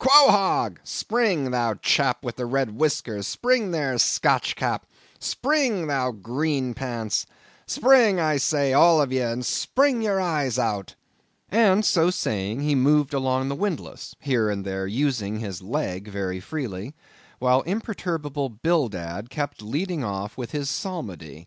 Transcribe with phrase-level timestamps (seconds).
[0.00, 0.78] Quohog!
[0.82, 4.86] spring, thou chap with the red whiskers; spring there, Scotch cap;
[5.20, 7.26] spring, thou green pants.
[7.64, 10.96] Spring, I say, all of ye, and spring your eyes out!"
[11.48, 16.40] And so saying, he moved along the windlass, here and there using his leg very
[16.40, 16.96] freely,
[17.38, 21.46] while imperturbable Bildad kept leading off with his psalmody.